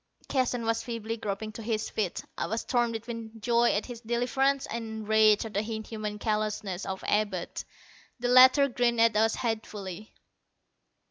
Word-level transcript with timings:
Keston 0.27 0.65
was 0.65 0.81
feebly 0.81 1.15
groping 1.15 1.51
to 1.51 1.61
his 1.61 1.87
feet. 1.91 2.25
I 2.35 2.47
was 2.47 2.63
torn 2.65 2.91
between 2.91 3.39
joy 3.39 3.69
at 3.71 3.85
his 3.85 4.01
deliverance 4.01 4.65
and 4.65 5.07
rage 5.07 5.45
at 5.45 5.53
the 5.53 5.59
inhuman 5.59 6.17
callousness 6.17 6.87
of 6.87 7.03
Abud. 7.07 7.63
The 8.19 8.27
latter 8.27 8.67
grinned 8.67 8.99
at 8.99 9.15
us 9.15 9.35
hatefully. 9.35 10.15